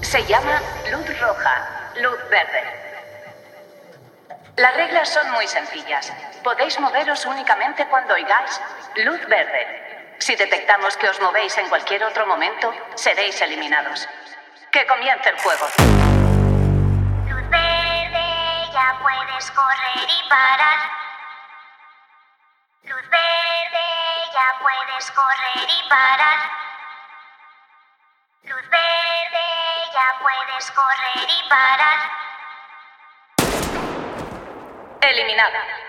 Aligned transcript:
Se 0.00 0.24
llama 0.24 0.62
luz 0.90 1.20
roja, 1.20 1.90
luz 1.96 2.18
verde. 2.30 2.62
Las 4.56 4.74
reglas 4.76 5.08
son 5.10 5.30
muy 5.32 5.46
sencillas. 5.46 6.10
Podéis 6.42 6.80
moveros 6.80 7.26
únicamente 7.26 7.86
cuando 7.88 8.14
oigáis 8.14 8.60
luz 9.04 9.20
verde. 9.28 10.16
Si 10.18 10.34
detectamos 10.36 10.96
que 10.96 11.08
os 11.08 11.20
movéis 11.20 11.56
en 11.58 11.68
cualquier 11.68 12.02
otro 12.02 12.26
momento, 12.26 12.72
seréis 12.94 13.40
eliminados. 13.42 14.08
Que 14.72 14.86
comience 14.86 15.28
el 15.28 15.38
juego. 15.38 15.66
Luz 17.26 17.50
verde, 17.50 18.26
ya 18.72 18.98
puedes 19.02 19.50
correr 19.50 20.08
y 20.08 20.28
parar. 20.30 20.78
Luz 22.84 23.10
verde, 23.10 23.86
ya 24.32 24.58
puedes 24.62 25.10
correr 25.10 25.68
y 25.68 25.88
parar. 25.90 26.67
Puedes 30.20 30.70
correr 30.70 31.28
y 31.28 31.48
parar. 31.48 31.98
Eliminada. 35.00 35.87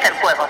Que 0.00 0.08
comience 0.08 0.49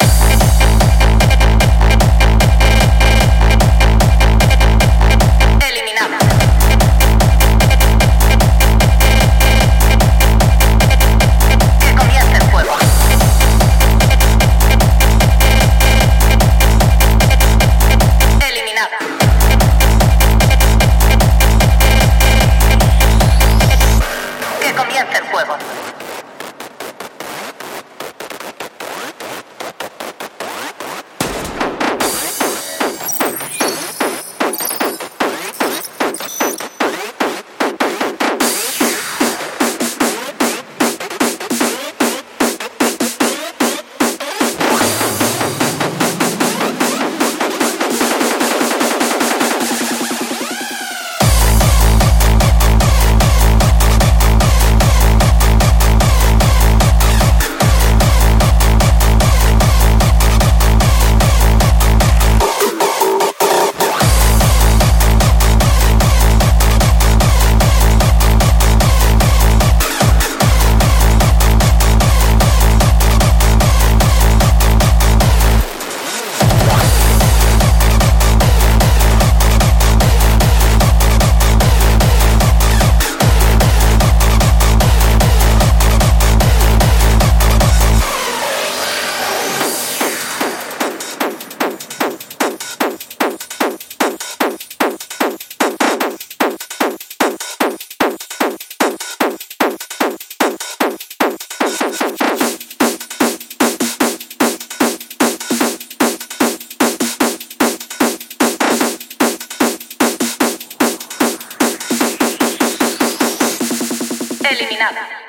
Eliminada. 114.50 115.19